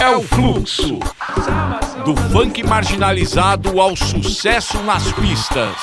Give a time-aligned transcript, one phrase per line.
[0.00, 0.98] É o fluxo
[2.04, 5.74] do funk marginalizado ao sucesso nas pistas.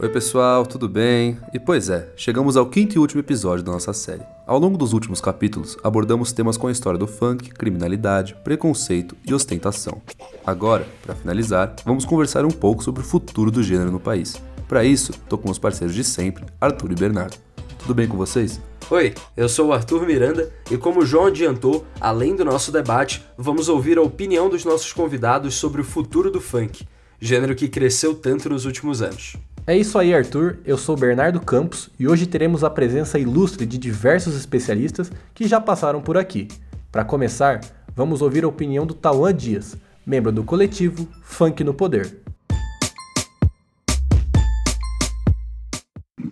[0.00, 1.38] Oi pessoal, tudo bem?
[1.54, 4.22] E pois é, chegamos ao quinto e último episódio da nossa série.
[4.46, 9.32] Ao longo dos últimos capítulos, abordamos temas com a história do funk, criminalidade, preconceito e
[9.32, 10.02] ostentação.
[10.44, 14.34] Agora, para finalizar, vamos conversar um pouco sobre o futuro do gênero no país.
[14.66, 17.51] Para isso, tô com os parceiros de sempre, Arthur e Bernardo.
[17.82, 18.60] Tudo bem com vocês?
[18.88, 23.26] Oi, eu sou o Arthur Miranda e como o João adiantou, além do nosso debate,
[23.36, 26.86] vamos ouvir a opinião dos nossos convidados sobre o futuro do funk,
[27.20, 29.36] gênero que cresceu tanto nos últimos anos.
[29.66, 30.58] É isso aí, Arthur.
[30.64, 35.60] Eu sou Bernardo Campos e hoje teremos a presença ilustre de diversos especialistas que já
[35.60, 36.46] passaram por aqui.
[36.92, 37.60] Para começar,
[37.96, 39.76] vamos ouvir a opinião do Tauan Dias,
[40.06, 42.21] membro do coletivo Funk no Poder.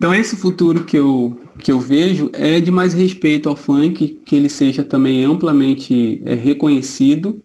[0.01, 4.35] Então esse futuro que eu, que eu vejo é de mais respeito ao funk, que
[4.35, 7.39] ele seja também amplamente é, reconhecido.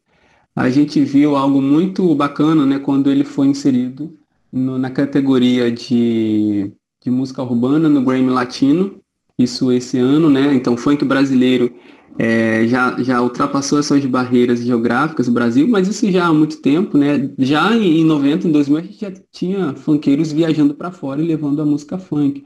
[0.56, 4.19] A gente viu algo muito bacana né, quando ele foi inserido
[4.50, 6.72] no, na categoria de,
[7.05, 9.03] de música urbana no Grammy Latino,
[9.38, 10.55] isso esse ano, né?
[10.55, 11.70] Então funk brasileiro
[12.19, 16.97] é, já, já ultrapassou essas barreiras geográficas do Brasil, mas isso já há muito tempo,
[16.97, 17.31] né?
[17.39, 21.61] Já em 90, em 2000, a gente já tinha funkeiros viajando para fora e levando
[21.61, 22.44] a música funk.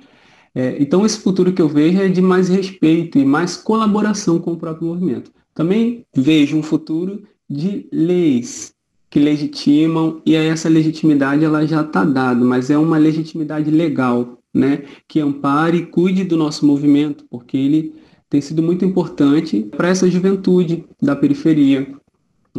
[0.54, 4.52] É, então esse futuro que eu vejo é de mais respeito e mais colaboração com
[4.52, 5.30] o próprio movimento.
[5.54, 8.72] Também vejo um futuro de leis
[9.08, 14.84] que legitimam e essa legitimidade ela já está dada, mas é uma legitimidade legal, né,
[15.08, 17.94] que ampare e cuide do nosso movimento, porque ele
[18.30, 21.92] tem sido muito importante para essa juventude da periferia,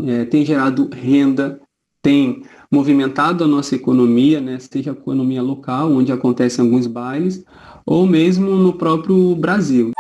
[0.06, 1.62] é, tem gerado renda,
[2.02, 7.44] tem movimentado a nossa economia, né, seja a economia local, onde acontecem alguns bailes,
[7.86, 9.92] ou mesmo no próprio Brasil.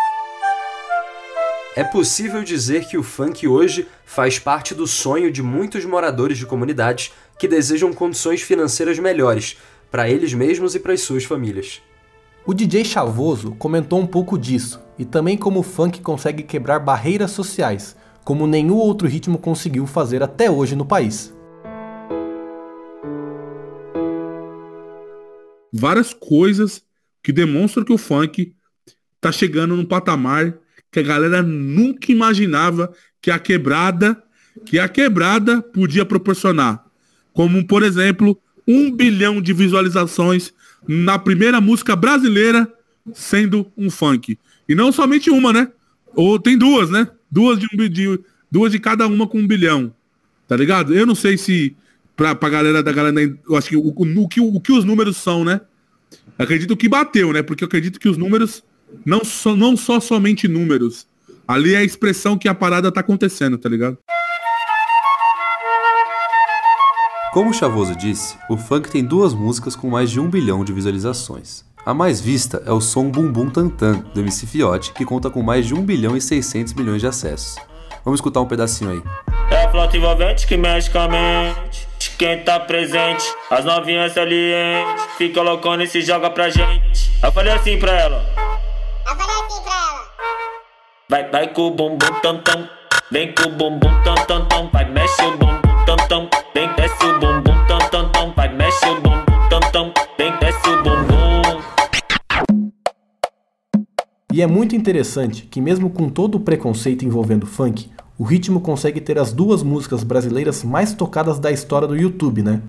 [1.74, 6.46] É possível dizer que o funk hoje faz parte do sonho de muitos moradores de
[6.46, 9.58] comunidades que desejam condições financeiras melhores
[9.90, 11.82] para eles mesmos e para as suas famílias.
[12.44, 17.30] O DJ Chavoso comentou um pouco disso e também como o funk consegue quebrar barreiras
[17.30, 21.32] sociais, como nenhum outro ritmo conseguiu fazer até hoje no país.
[25.72, 26.84] Várias coisas
[27.22, 28.56] que demonstram que o funk
[29.16, 30.58] está chegando num patamar
[30.92, 32.92] que a galera nunca imaginava
[33.22, 34.22] que a quebrada,
[34.66, 36.84] que a quebrada podia proporcionar.
[37.34, 38.36] Como, por exemplo,
[38.68, 40.52] um bilhão de visualizações
[40.88, 42.72] na primeira música brasileira
[43.14, 44.38] sendo um funk.
[44.68, 45.68] E não somente uma, né?
[46.16, 47.08] Ou tem duas, né?
[47.30, 48.20] Duas de, um, de,
[48.50, 49.94] duas de cada uma com um bilhão.
[50.48, 50.94] Tá ligado?
[50.94, 51.76] Eu não sei se
[52.16, 53.20] pra, pra galera da galera.
[53.48, 55.62] Eu acho que o, o, o, que, o que os números são, né?
[56.38, 57.42] Acredito que bateu, né?
[57.42, 58.64] Porque eu acredito que os números
[59.06, 61.08] não só, não só somente números.
[61.48, 63.98] Ali é a expressão que a parada tá acontecendo, tá ligado?
[67.32, 70.74] Como o Chavoso disse, o funk tem duas músicas com mais de um bilhão de
[70.74, 71.64] visualizações.
[71.86, 75.42] A mais vista é o som Bum Bum Tantan, do MC Fiote, que conta com
[75.42, 77.56] mais de 1 bilhão e 600 milhões de acessos.
[78.04, 79.02] Vamos escutar um pedacinho aí.
[79.50, 81.88] É a flota envolvente que mexe com a mente.
[82.18, 85.06] Quem tá presente, as novinhas salientes.
[85.18, 87.14] Fica loucona e se joga pra gente.
[87.24, 88.26] Eu falei assim pra ela.
[89.08, 90.10] Eu falei assim pra ela.
[91.10, 92.68] Vai, vai com o bumbum tam tam.
[93.10, 94.70] Vem com o bumbum tam tam tam.
[94.70, 95.51] Vai, mexe o bumbum
[95.92, 96.30] tam tam.
[96.54, 98.34] Vem, desce o bumbum tam tam tam.
[98.34, 99.94] Vai, mexe o bumbum tam tam.
[100.18, 101.62] Vem, desce o bumbum.
[104.34, 109.02] E é muito interessante que mesmo com todo o preconceito envolvendo funk, o ritmo consegue
[109.02, 112.62] ter as duas músicas brasileiras mais tocadas da história do YouTube, né?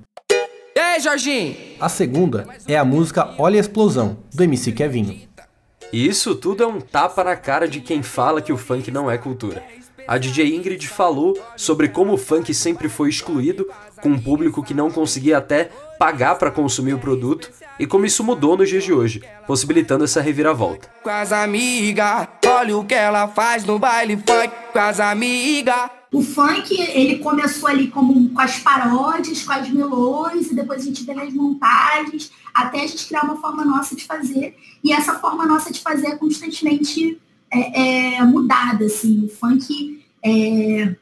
[0.74, 1.54] E aí, Jorginho?
[1.78, 5.20] A segunda é a música Olha a Explosão, do MC Kevinho.
[5.92, 9.08] E isso tudo é um tapa na cara de quem fala que o funk não
[9.08, 9.62] é cultura.
[10.06, 13.68] A DJ Ingrid falou sobre como o funk sempre foi excluído,
[14.00, 18.24] com um público que não conseguia até pagar para consumir o produto, e como isso
[18.24, 20.88] mudou nos dias de hoje, possibilitando essa reviravolta.
[21.02, 25.90] Com as amigas, olha o que ela faz no baile funk com as amigas.
[26.12, 30.84] O funk, ele começou ali como, com as paródias, com as melões, e depois a
[30.84, 34.54] gente vê as montagens, até a gente criar uma forma nossa de fazer.
[34.84, 37.18] E essa forma nossa de fazer é constantemente
[37.52, 39.24] é, é, mudada, assim.
[39.24, 40.96] O funk é,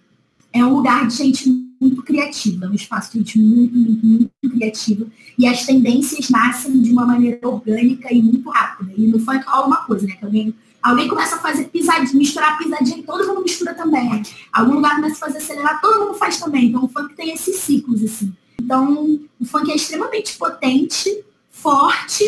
[0.52, 1.48] é um lugar de gente
[1.80, 5.06] muito criativa, um espaço de gente muito, muito, muito criativa.
[5.38, 8.92] E as tendências nascem de uma maneira orgânica e muito rápida.
[8.96, 10.16] E no funk rola uma coisa, né?
[10.22, 14.22] Alguém Alguém começa a fazer pisadinha, misturar pisadinha e todo mundo mistura também.
[14.50, 16.68] Algum lugar começa a fazer acelerar, todo mundo faz também.
[16.68, 18.32] Então o funk tem esses ciclos, assim.
[18.58, 22.24] Então, o funk é extremamente potente, forte,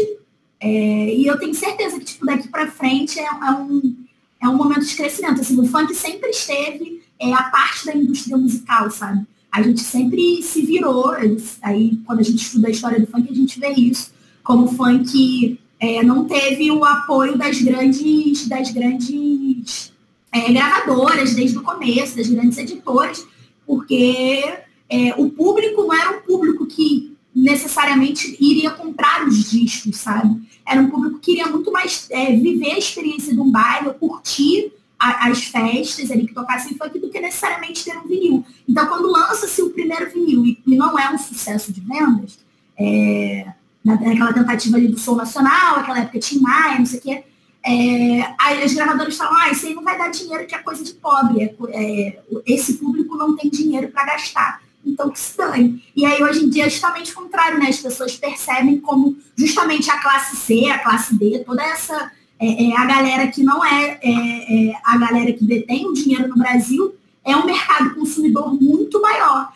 [0.65, 3.97] É, e eu tenho certeza que, tipo, daqui para frente é, é, um,
[4.43, 5.41] é um momento de crescimento.
[5.41, 9.25] Assim, o funk sempre esteve é, a parte da indústria musical, sabe?
[9.51, 11.13] A gente sempre se virou,
[11.63, 14.13] aí quando a gente estuda a história do funk, a gente vê isso,
[14.43, 19.93] como o funk é, não teve o apoio das grandes, das grandes
[20.33, 23.27] é, gravadoras desde o começo, das grandes editoras,
[23.67, 24.43] porque
[24.89, 30.43] é, o público não era um público que necessariamente iria comprar os discos, sabe?
[30.67, 34.73] Era um público que queria muito mais é, viver a experiência de um baile, curtir
[34.99, 38.45] a, as festas ali que tocassem funk do que necessariamente ter um vinil.
[38.69, 42.39] Então, quando lança-se o primeiro vinil e, e, não é um sucesso de vendas,
[42.79, 43.47] é,
[43.85, 47.25] naquela tentativa ali do Som Nacional, aquela época Tim Maia, não sei o quê,
[47.65, 50.85] é, aí as gravadoras falam, ah, isso aí não vai dar dinheiro que é coisa
[50.85, 55.83] de pobre, é, é esse público não tem dinheiro para gastar então que se dane.
[55.95, 57.69] E aí hoje em dia é justamente o contrário, né?
[57.69, 62.77] As pessoas percebem como justamente a classe C, a classe D, toda essa é, é
[62.77, 66.95] a galera que não é, é, é, a galera que detém o dinheiro no Brasil,
[67.25, 69.53] é um mercado consumidor muito maior.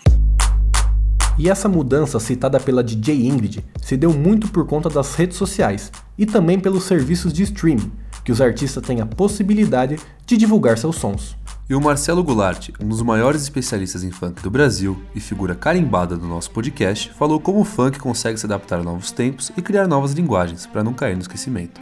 [1.39, 5.93] E essa mudança citada pela DJ Ingrid se deu muito por conta das redes sociais
[6.17, 7.93] e também pelos serviços de streaming,
[8.25, 11.37] que os artistas têm a possibilidade de divulgar seus sons.
[11.69, 16.17] E o Marcelo Goulart, um dos maiores especialistas em funk do Brasil e figura carimbada
[16.17, 19.89] do nosso podcast, falou como o funk consegue se adaptar a novos tempos e criar
[19.89, 21.81] novas linguagens para não cair no esquecimento.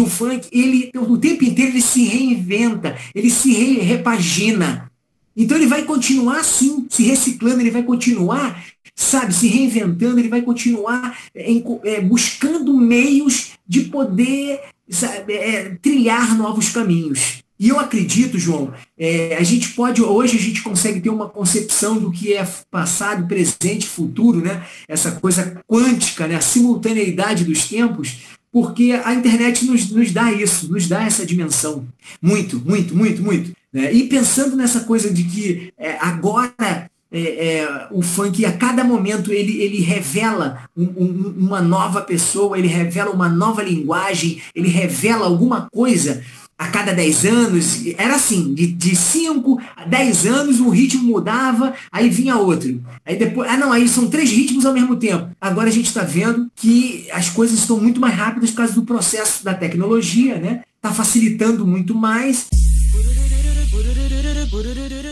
[0.00, 4.90] O funk, ele o tempo inteiro ele se reinventa, ele se re repagina.
[5.36, 8.64] Então ele vai continuar assim, se reciclando, ele vai continuar,
[8.96, 11.52] sabe, se reinventando, ele vai continuar é,
[11.84, 17.46] é, buscando meios de poder sabe, é, trilhar novos caminhos.
[17.58, 21.98] E eu acredito, João, é, a gente pode, hoje a gente consegue ter uma concepção
[21.98, 24.64] do que é passado, presente, futuro, né?
[24.86, 26.36] Essa coisa quântica, né?
[26.36, 28.18] a simultaneidade dos tempos,
[28.52, 31.84] porque a internet nos, nos dá isso, nos dá essa dimensão.
[32.22, 33.52] Muito, muito, muito, muito.
[33.72, 33.92] Né?
[33.92, 39.32] E pensando nessa coisa de que é, agora é, é, o funk a cada momento
[39.32, 45.26] ele, ele revela um, um, uma nova pessoa, ele revela uma nova linguagem, ele revela
[45.26, 46.22] alguma coisa
[46.58, 52.10] a cada 10 anos, era assim, de 5 a 10 anos um ritmo mudava, aí
[52.10, 52.82] vinha outro.
[53.06, 55.30] Aí depois, ah não, aí são três ritmos ao mesmo tempo.
[55.40, 58.82] Agora a gente está vendo que as coisas estão muito mais rápidas por causa do
[58.82, 60.62] processo da tecnologia, né?
[60.76, 62.48] Está facilitando muito mais.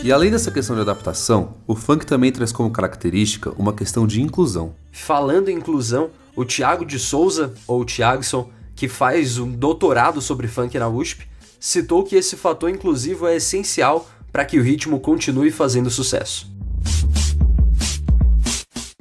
[0.03, 4.21] E além dessa questão de adaptação, o funk também traz como característica uma questão de
[4.21, 4.75] inclusão.
[4.91, 10.77] Falando em inclusão, o Tiago de Souza, ou Tiagson, que faz um doutorado sobre funk
[10.77, 11.27] na USP,
[11.59, 16.51] citou que esse fator inclusivo é essencial para que o ritmo continue fazendo sucesso.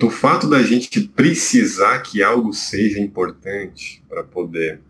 [0.03, 4.81] O fato da gente precisar que algo seja importante para poder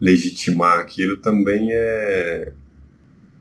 [0.00, 2.52] legitimar aquilo também é,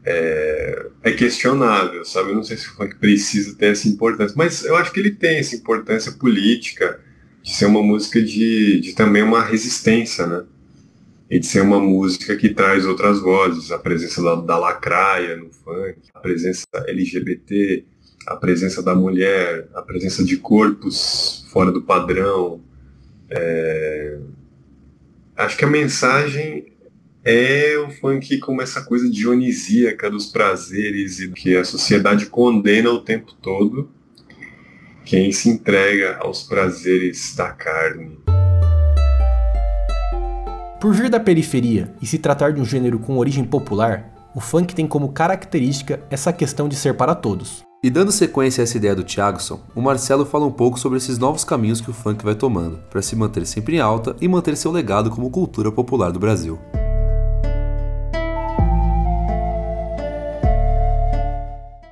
[0.05, 2.31] é, é, questionável, sabe?
[2.31, 5.37] Eu não sei se funk precisa ter essa importância, mas eu acho que ele tem
[5.37, 6.99] essa importância política
[7.41, 10.43] de ser uma música de, de também uma resistência, né?
[11.29, 15.51] E de ser uma música que traz outras vozes, a presença da, da lacraia no
[15.51, 17.83] funk, a presença LGBT,
[18.25, 22.61] a presença da mulher, a presença de corpos fora do padrão.
[23.29, 24.17] É...
[25.35, 26.73] Acho que a mensagem
[27.23, 33.01] é o funk como essa coisa dionisíaca dos prazeres e que a sociedade condena o
[33.01, 33.89] tempo todo
[35.07, 38.26] quem se entrega aos prazeres da carne.
[40.79, 44.75] Por vir da periferia e se tratar de um gênero com origem popular, o funk
[44.75, 47.63] tem como característica essa questão de ser para todos.
[47.83, 51.17] E dando sequência a essa ideia do Thiagson, o Marcelo fala um pouco sobre esses
[51.17, 54.55] novos caminhos que o funk vai tomando, para se manter sempre em alta e manter
[54.55, 56.59] seu legado como cultura popular do Brasil.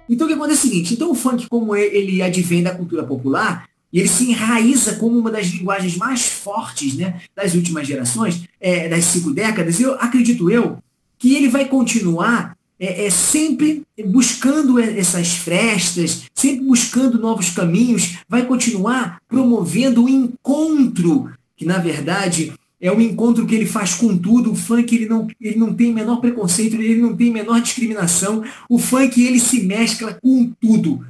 [0.08, 3.04] Então o que acontece é o seguinte, então o funk como ele advém da cultura
[3.04, 8.44] popular, e ele se enraiza como uma das linguagens mais fortes né, das últimas gerações,
[8.60, 9.80] é, das cinco décadas.
[9.80, 10.78] Eu acredito eu
[11.18, 18.46] que ele vai continuar é, é, sempre buscando essas frestas, sempre buscando novos caminhos, vai
[18.46, 24.52] continuar promovendo o encontro, que na verdade é um encontro que ele faz com tudo.
[24.52, 28.44] O funk ele não, ele não tem menor preconceito, ele não tem menor discriminação.
[28.70, 31.06] O funk ele se mescla com tudo.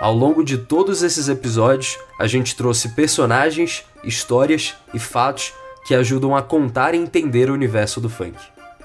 [0.00, 5.52] Ao longo de todos esses episódios, a gente trouxe personagens, histórias e fatos
[5.86, 8.34] que ajudam a contar e entender o universo do funk.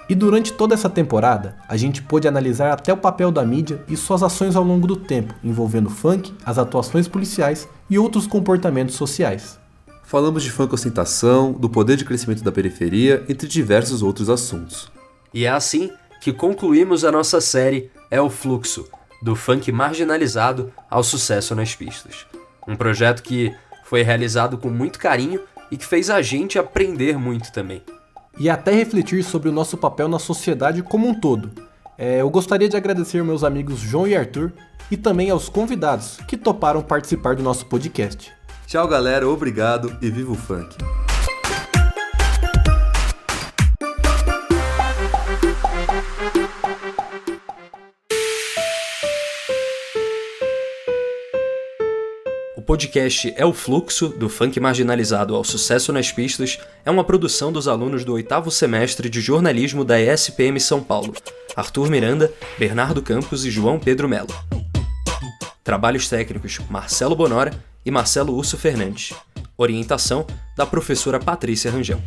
[0.09, 3.95] E durante toda essa temporada, a gente pôde analisar até o papel da mídia e
[3.95, 9.57] suas ações ao longo do tempo, envolvendo funk, as atuações policiais e outros comportamentos sociais.
[10.03, 14.91] Falamos de funk ostentação, do poder de crescimento da periferia, entre diversos outros assuntos.
[15.33, 18.85] E é assim que concluímos a nossa série É o Fluxo,
[19.25, 22.27] do funk marginalizado ao sucesso nas pistas.
[22.67, 23.51] Um projeto que
[23.83, 25.39] foi realizado com muito carinho
[25.71, 27.81] e que fez a gente aprender muito também.
[28.37, 31.49] E até refletir sobre o nosso papel na sociedade como um todo.
[31.97, 34.51] É, eu gostaria de agradecer meus amigos João e Arthur
[34.91, 38.31] e também aos convidados que toparam participar do nosso podcast.
[38.67, 40.77] Tchau, galera, obrigado e viva o funk!
[52.75, 57.69] Podcast É o Fluxo, do funk marginalizado ao sucesso nas pistas, é uma produção dos
[57.69, 61.13] alunos do oitavo semestre de jornalismo da ESPM São Paulo,
[61.55, 64.27] Arthur Miranda, Bernardo Campos e João Pedro Melo.
[65.63, 67.53] Trabalhos técnicos Marcelo Bonora
[67.85, 69.13] e Marcelo Urso Fernandes.
[69.57, 70.27] Orientação
[70.57, 72.01] da professora Patrícia Rangel.